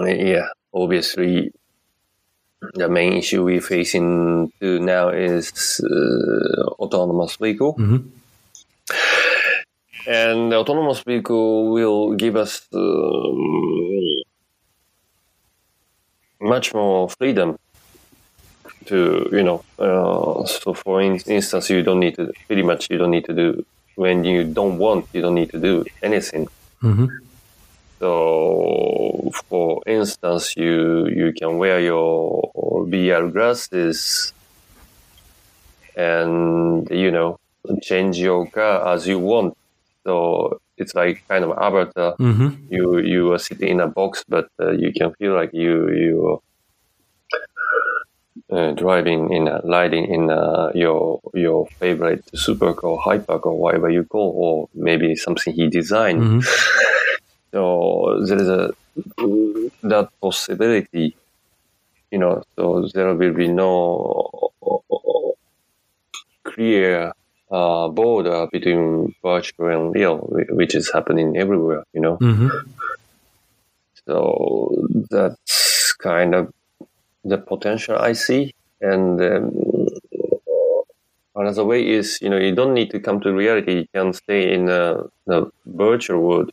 [0.06, 1.52] yeah, obviously,
[2.74, 7.76] the main issue we're facing to now is uh, autonomous vehicle.
[7.76, 8.10] Mhm.
[10.08, 14.22] And the autonomous vehicle will give us um,
[16.42, 17.58] much more freedom
[18.88, 22.98] to, you know, uh, so for in- instance, you don't need to, pretty much you
[22.98, 23.64] don't need to do,
[23.96, 26.48] when you don't want, you don't need to do anything.
[26.82, 27.06] hmm
[28.02, 34.34] So, for instance, you you can wear your VR glasses
[35.96, 37.38] and you know
[37.82, 39.54] change your car as you want.
[40.06, 42.16] So it's like kind of avatar.
[42.18, 45.90] hmm You you are sitting in a box, but uh, you can feel like you
[46.04, 46.40] you
[48.52, 54.34] uh, driving in a riding in uh, your your favorite supercar, hypercar, whatever you call,
[54.36, 56.24] or maybe something he designed.
[56.24, 56.40] hmm
[57.54, 58.74] So there is a
[59.84, 61.16] that possibility,
[62.12, 62.44] you know.
[62.58, 63.74] So there will be no
[66.44, 67.12] clear
[67.52, 70.18] uh, border between virtual and real,
[70.50, 72.16] which is happening everywhere, you know.
[72.18, 72.48] hmm
[74.08, 76.52] So that's kind of
[77.26, 78.54] the potential I see.
[78.82, 79.88] And um,
[81.36, 83.74] another way is, you know, you don't need to come to reality.
[83.80, 86.52] You can stay in uh, the virtual world,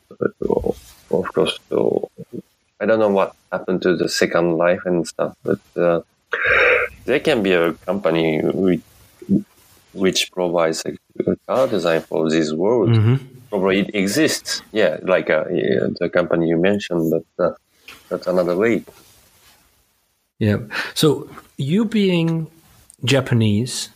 [1.10, 1.58] of course.
[1.68, 2.10] So
[2.80, 6.00] I don't know what happened to the second life and stuff, but uh,
[7.04, 8.80] there can be a company which,
[9.92, 10.92] which provides a,
[11.30, 13.16] a car design for this world hmm
[13.52, 14.62] probably it exists.
[14.72, 17.52] Yeah, like uh, yeah, the company you mentioned, but uh,
[18.08, 18.82] that's another way.
[20.42, 20.58] Yeah.
[20.94, 22.48] So you being
[23.04, 23.90] Japanese,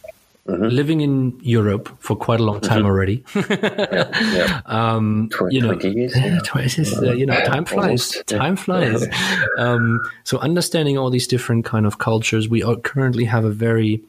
[0.46, 5.90] living in Europe for quite a long time already, Yeah, um, Tw- you know, 20
[5.90, 6.38] years, yeah, yeah.
[6.38, 8.22] tw- it's just, uh, you know, time flies.
[8.26, 9.04] Time flies.
[9.58, 14.00] um, so understanding all these different kind of cultures, we are currently have a very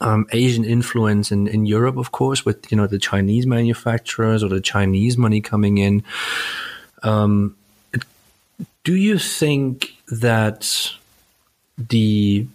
[0.00, 4.48] um, Asian influence in, in Europe, of course, with you know the Chinese manufacturers or
[4.48, 6.02] the Chinese money coming in.
[7.02, 7.56] Um,
[8.84, 10.92] do you think that
[11.76, 12.46] the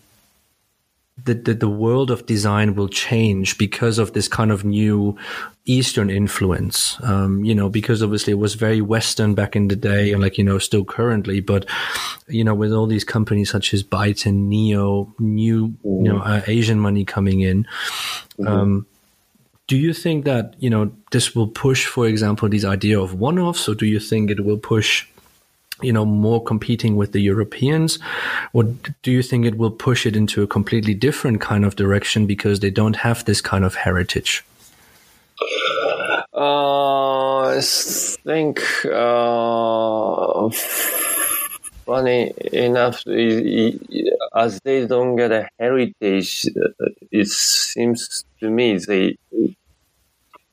[1.25, 5.17] the, the the world of design will change because of this kind of new
[5.65, 6.97] Eastern influence.
[7.03, 10.37] Um, you know, because obviously it was very Western back in the day, and like
[10.37, 11.41] you know, still currently.
[11.41, 11.65] But
[12.27, 16.41] you know, with all these companies such as Byton and NIO, new you know uh,
[16.47, 17.67] Asian money coming in.
[18.45, 18.85] Um,
[19.67, 23.67] do you think that you know this will push, for example, this idea of one-offs,
[23.67, 25.07] or do you think it will push?
[25.81, 27.99] You know more competing with the Europeans
[28.53, 28.63] or
[29.03, 32.59] do you think it will push it into a completely different kind of direction because
[32.59, 34.43] they don't have this kind of heritage?
[36.33, 40.49] Uh, I think, uh,
[41.85, 43.05] funny enough,
[44.35, 46.45] as they don't get a heritage,
[47.11, 49.17] it seems to me they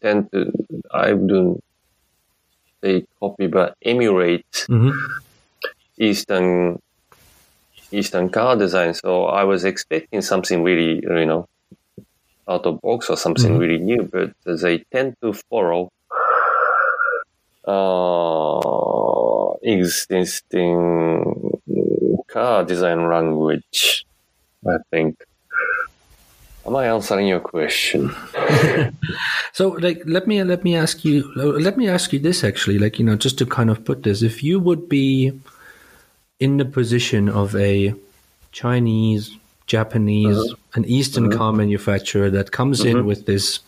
[0.00, 0.52] tend to,
[0.90, 1.62] I wouldn't
[2.84, 4.90] say copy, but emulate hmm
[5.98, 6.78] Eastern
[7.92, 8.94] Eastern car design.
[8.94, 11.46] So I was expecting something really, you know,
[12.48, 13.58] out of box or something Mhm.
[13.58, 15.90] really new, but they tend to follow
[17.66, 20.66] uh, existing
[22.28, 24.04] car design language.
[24.66, 25.16] I think.
[26.66, 28.14] Am I answering your question?
[29.52, 32.98] so like let me let me ask you let me ask you this actually like
[32.98, 35.38] you know just to kind of put this if you would be
[36.40, 37.94] in the position of a
[38.52, 39.36] Chinese
[39.66, 40.56] Japanese uh-huh.
[40.74, 41.38] an Eastern uh-huh.
[41.38, 43.04] car manufacturer that comes in uh-huh.
[43.04, 43.60] with this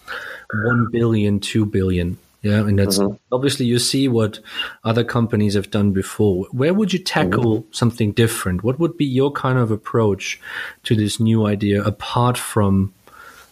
[0.53, 2.19] 1 billion, 2 billion.
[2.43, 3.17] Yeah, and that's mm-hmm.
[3.33, 4.39] obviously you see what
[4.85, 6.47] other companies have done before.
[6.53, 7.73] Where would you tackle mm-hmm.
[7.73, 8.63] something different?
[8.63, 10.41] What would be your kind of approach
[10.85, 12.93] to this new idea apart from,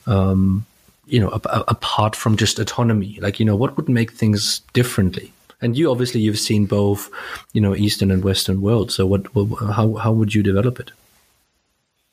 [0.06, 0.64] um,
[1.06, 3.18] you know, a- apart from just autonomy?
[3.20, 5.32] Like, you know, what would make things differently?
[5.60, 7.10] And you obviously you've seen both,
[7.52, 8.92] you know, Eastern and Western world.
[8.92, 10.90] So what, what how how would you develop it?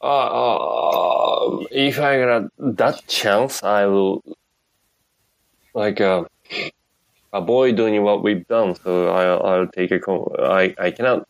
[0.02, 4.24] Uh, uh, if I get that chance, I will
[5.74, 6.24] like uh,
[7.34, 8.76] avoid doing what we've done.
[8.84, 10.00] So I'll, I'll take a.
[10.40, 11.28] I I cannot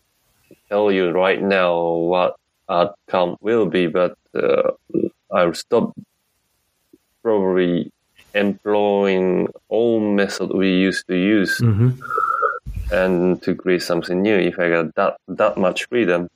[0.69, 1.77] tell you right now
[2.11, 2.35] what
[2.69, 4.71] outcome will be, but uh,
[5.31, 5.93] I'll stop
[7.21, 7.91] probably
[8.33, 11.91] employing old method we used to use mm-hmm.
[12.93, 16.29] and to create something new if I got that that much freedom.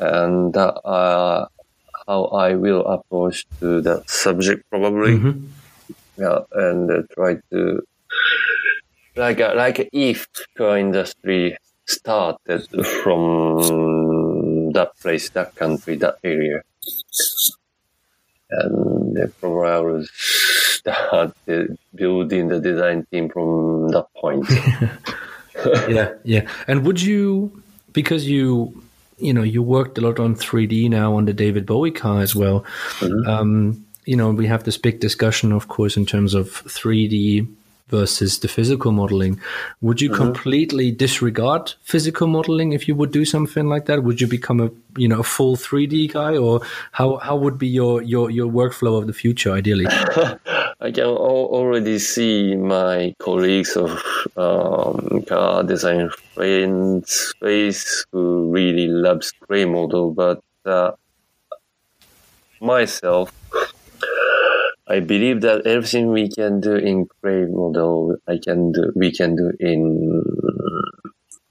[0.00, 1.46] And that uh,
[2.06, 5.18] how I will approach to that subject probably.
[5.18, 5.57] Mm-hmm.
[6.18, 7.82] Yeah, and uh, try to
[9.16, 11.56] like like if car industry
[11.86, 12.68] started
[13.02, 16.62] from that place, that country, that area
[18.50, 24.46] and the programmers started building the design team from that point.
[25.88, 26.48] yeah, yeah.
[26.66, 27.62] And would you,
[27.92, 28.82] because you,
[29.18, 32.34] you know, you worked a lot on 3D now on the David Bowie car as
[32.34, 32.64] well.
[33.00, 33.28] Mm-hmm.
[33.28, 37.46] Um, you know, we have this big discussion, of course, in terms of 3D
[37.88, 39.38] versus the physical modeling.
[39.82, 40.22] Would you mm-hmm.
[40.22, 44.02] completely disregard physical modeling if you would do something like that?
[44.02, 47.68] Would you become a you know a full 3D guy, or how how would be
[47.68, 49.86] your your your workflow of the future ideally?
[50.80, 53.90] I can already see my colleagues of
[54.38, 60.92] um, car design friends face who really loves clay model, but uh,
[62.60, 63.32] myself
[64.88, 69.36] I believe that everything we can do in clay model, I can do, we can
[69.36, 70.22] do in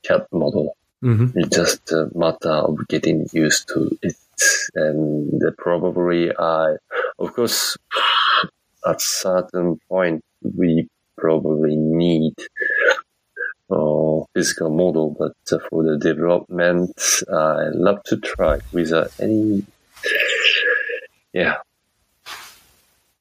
[0.04, 0.76] CAD model.
[1.04, 1.38] Mm-hmm.
[1.38, 4.16] It's just a matter of getting used to it.
[4.74, 6.78] And probably I,
[7.20, 7.78] of course,
[8.88, 12.34] at certain point, we probably need
[13.70, 15.34] a physical model, but
[15.70, 17.00] for the development,
[17.32, 19.66] I love to try without any,
[21.34, 21.58] yeah,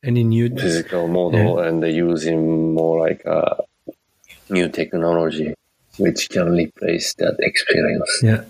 [0.04, 1.68] any new physical model yeah.
[1.68, 3.62] and they're using more like a
[4.48, 5.54] new technology
[5.98, 8.20] which can replace that experience.
[8.22, 8.44] Yeah.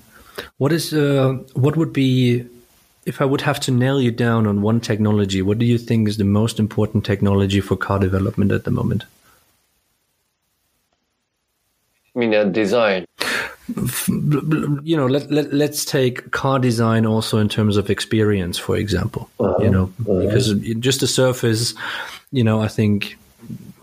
[0.58, 2.44] What is uh, what would be
[3.06, 6.08] if i would have to nail you down on one technology what do you think
[6.08, 9.04] is the most important technology for car development at the moment?
[12.14, 13.04] I mean, uh, design
[13.68, 19.28] you know let, let let's take car design also in terms of experience for example
[19.40, 19.58] uh-huh.
[19.62, 20.20] you know uh-huh.
[20.20, 21.74] because just the surface
[22.30, 23.18] you know i think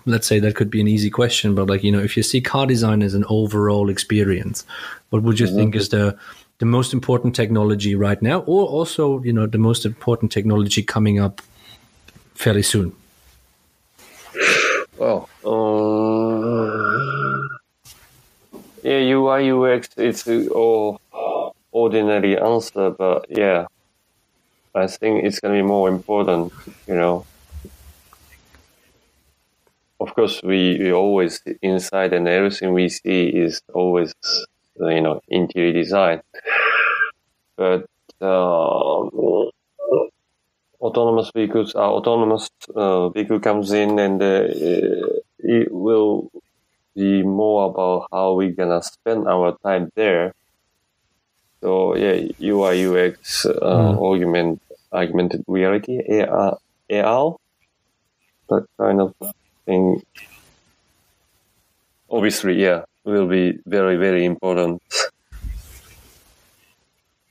[0.05, 2.39] let's say that could be an easy question but like you know if you see
[2.39, 4.65] car design as an overall experience
[5.09, 5.55] what would you uh-huh.
[5.55, 6.17] think is the
[6.59, 11.19] the most important technology right now or also you know the most important technology coming
[11.19, 11.41] up
[12.36, 12.95] fairly soon
[14.97, 15.29] well
[18.84, 20.99] yeah, UI UX it's all
[21.71, 23.65] ordinary answer, but yeah,
[24.75, 26.53] I think it's gonna be more important.
[26.88, 27.25] You know,
[29.99, 34.13] of course, we, we always inside and everything we see is always
[34.79, 36.21] you know interior design,
[37.57, 37.86] but
[38.21, 39.03] uh,
[40.81, 44.43] autonomous vehicles, uh, autonomous uh, vehicle comes in and uh,
[45.39, 46.29] it will
[46.95, 50.33] be more about how we're gonna spend our time there.
[51.61, 53.97] So yeah, UI UX uh, mm.
[53.97, 56.57] augment augmented reality AR
[56.91, 57.35] AR
[58.49, 59.15] that kind of
[59.65, 60.01] thing.
[62.09, 64.81] Obviously, yeah, will be very very important.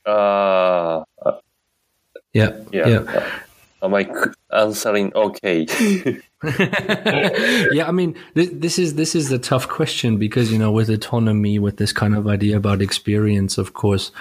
[0.05, 1.03] Uh,
[2.33, 2.87] yeah, yeah.
[2.87, 3.39] yeah.
[3.83, 4.09] Am I
[4.55, 5.67] answering okay?
[6.43, 10.89] yeah, I mean, this, this, is this is a tough question because you know, with
[10.89, 14.11] autonomy, with this kind of idea about experience, of course,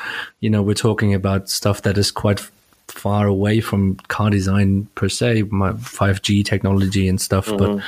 [0.41, 2.41] you know, we're talking about stuff that is quite
[2.89, 7.47] far away from car design per se, my 5G technology and stuff.
[7.47, 7.77] Mm-hmm.
[7.77, 7.85] But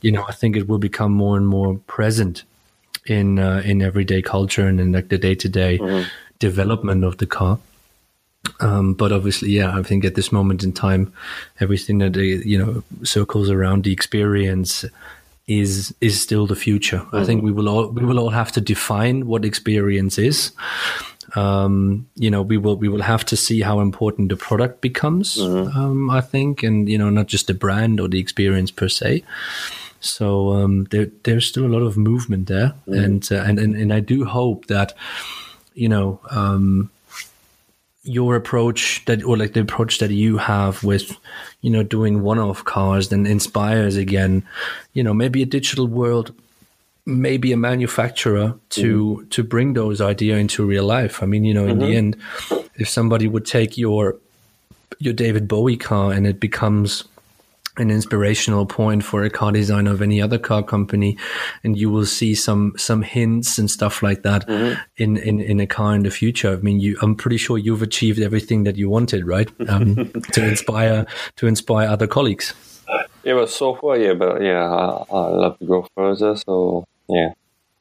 [0.00, 2.42] you know, I think it will become more and more present
[3.06, 6.06] in uh, in everyday culture and in like the day to day
[6.38, 7.58] development of the car.
[8.60, 11.12] Um, but obviously, yeah, I think at this moment in time,
[11.60, 14.84] everything that you know circles around the experience
[15.46, 16.98] is is still the future.
[16.98, 17.16] Mm-hmm.
[17.16, 20.52] I think we will all we will all have to define what experience is.
[21.34, 25.38] Um, you know, we will we will have to see how important the product becomes.
[25.40, 29.24] Um, I think, and you know, not just the brand or the experience per se.
[30.00, 33.92] So um, there, there's still a lot of movement there, and, uh, and and and
[33.92, 34.94] I do hope that
[35.74, 36.90] you know um,
[38.04, 41.16] your approach that or like the approach that you have with
[41.60, 44.42] you know doing one-off cars then inspires again
[44.92, 46.34] you know maybe a digital world
[47.04, 49.28] maybe a manufacturer to mm-hmm.
[49.28, 51.22] to bring those idea into real life.
[51.22, 51.96] I mean you know in the mm-hmm.
[51.96, 54.16] end if somebody would take your
[54.98, 57.04] your david bowie car and it becomes
[57.78, 61.16] an inspirational point for a car designer of any other car company
[61.64, 64.48] and you will see some some hints and stuff like that
[64.96, 66.52] in, in in a car in the future.
[66.52, 69.50] I mean you i'm pretty sure you've achieved everything that you wanted right?
[69.68, 71.06] Um, to inspire
[71.36, 72.54] to inspire other colleagues.
[73.24, 76.36] Yeah, but so far, yeah, but yeah, I, I love to go further.
[76.36, 77.30] So yeah,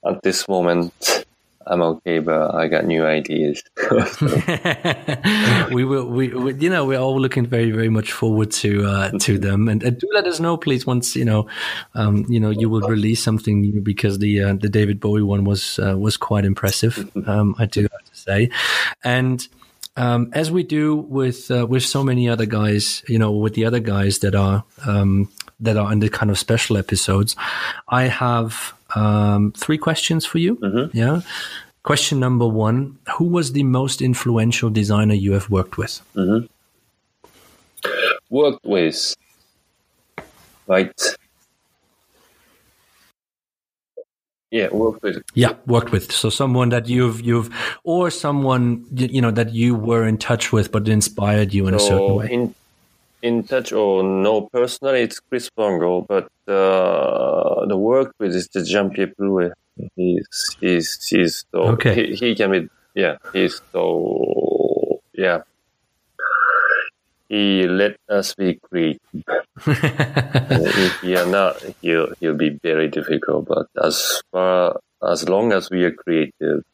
[0.06, 1.26] at this moment,
[1.68, 3.64] I'm okay, but I got new ideas.
[5.72, 9.12] we will we, we you know we're all looking very very much forward to uh
[9.20, 9.68] to them.
[9.68, 11.48] And, and do let us know please once you know
[11.96, 15.44] um you know you will release something new because the uh, the david bowie one
[15.44, 18.50] was uh, was quite impressive um i do have to say.
[19.04, 19.48] And
[19.98, 23.66] um, as we do with uh, with so many other guys, you know, with the
[23.66, 27.36] other guys that are um, that are in the kind of special episodes,
[27.90, 30.58] I have um, three questions for you.
[30.94, 31.22] Yeah.
[31.84, 36.02] Question number one: Who was the most influential designer you have worked with?
[38.30, 39.16] Worked with,
[40.68, 40.94] right?
[44.52, 45.24] Yeah, worked with.
[45.34, 46.12] Yeah, worked with.
[46.12, 47.50] So someone that you've you've
[47.84, 51.80] or someone you know that you were in touch with, but inspired you in a
[51.80, 52.30] certain way.
[52.30, 52.54] in
[53.22, 58.64] in touch or no personally, it's Chris Bangle, but uh, the work with is the
[58.64, 59.52] Jean Pierre Ploué.
[59.96, 62.08] He's he's he's so Okay.
[62.08, 65.42] he, he can be yeah he's so yeah.
[67.30, 69.00] He let us be creative.
[69.66, 73.48] if we are not, he'll he'll be very difficult.
[73.48, 76.66] But as far as long as we are creative,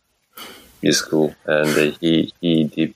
[0.81, 1.69] he's cool, and
[2.01, 2.95] he he de-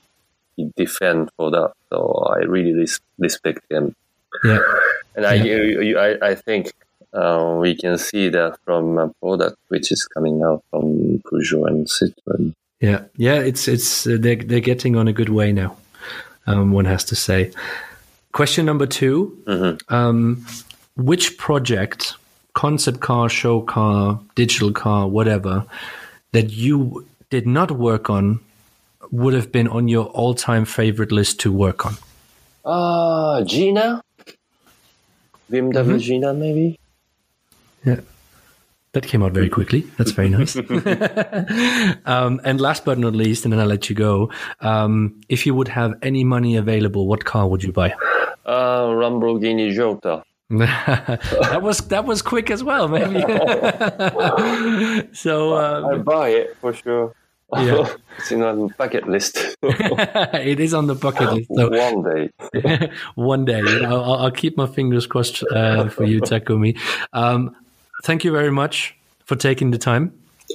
[0.56, 1.72] he defend for that.
[1.90, 3.94] So I really res- respect him,
[4.44, 4.58] yeah,
[5.16, 5.44] and I Yeah.
[5.44, 6.72] you, you, I I think
[7.12, 11.86] uh, we can see that from a product which is coming out from Peugeot and
[11.86, 12.54] Citroen.
[12.80, 13.38] yeah, yeah.
[13.40, 15.76] It's it's uh, they're they're getting on a good way now.
[16.46, 17.50] Um, one has to say.
[18.32, 20.44] Question number 2 Um,
[20.96, 22.14] which project,
[22.54, 25.64] concept car, show car, digital car, whatever,
[26.32, 28.40] that you did not work on
[29.12, 31.94] would have been on your all-time favorite list to work on?
[32.64, 34.02] Ah, Gina,
[35.50, 36.78] BMW Gina maybe.
[37.84, 38.00] Yeah.
[38.92, 39.86] That came out very quickly.
[39.96, 40.54] That's very nice.
[42.04, 44.30] um, and last but not least, and then I'll let you go.
[44.60, 47.94] Um, if you would have any money available, what car would you buy?
[48.44, 50.22] Uh, Lamborghini Jota.
[50.50, 53.20] that was that was quick as well, maybe.
[55.14, 57.14] so I um, buy it for sure.
[57.54, 57.94] Yeah.
[58.18, 59.56] it's in on bucket list.
[59.62, 61.50] it is on the bucket list.
[61.54, 62.30] So One day.
[63.14, 66.78] one day, I'll, I'll keep my fingers crossed uh, for you, Takumi.
[67.12, 67.56] Um,
[68.04, 70.12] thank you very much for taking the time.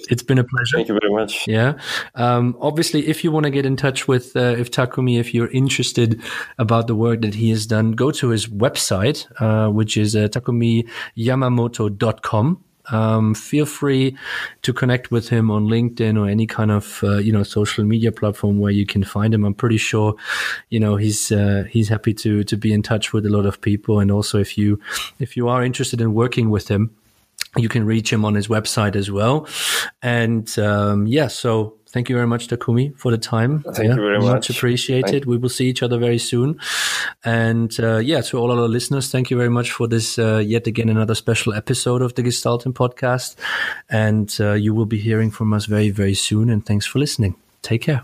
[0.10, 0.78] It's been a pleasure.
[0.78, 1.48] Thank you very much.
[1.48, 1.80] Yeah.
[2.16, 5.50] Um, obviously, if you want to get in touch with uh, if Takumi, if you're
[5.50, 6.22] interested
[6.58, 10.28] about the work that he has done, go to his website, uh, which is uh,
[10.28, 12.64] takumiyamamoto.com.
[12.92, 14.18] Um, feel free
[14.62, 18.12] to connect with him on LinkedIn or any kind of uh, you know social media
[18.12, 19.46] platform where you can find him.
[19.46, 20.16] I'm pretty sure
[20.70, 23.62] you know he's uh, he's happy to to be in touch with a lot of
[23.62, 24.00] people.
[24.00, 24.80] And also, if you
[25.20, 26.96] if you are interested in working with him,
[27.56, 29.48] you can reach him on his website as well.
[30.02, 33.64] And um, yeah, so thank you very much, Takumi, for the time.
[33.64, 34.50] Thank yeah, you very much.
[34.50, 34.50] much.
[34.52, 35.26] appreciated.
[35.26, 36.60] We will see each other very soon.
[37.26, 40.68] And uh, yeah, to all our listeners, thank you very much for this uh, yet
[40.68, 43.36] again another special episode of the Gestalten podcast.
[43.90, 46.52] And uh, you will be hearing from us very, very soon.
[46.52, 47.34] And thanks for listening.
[47.64, 48.04] Take care.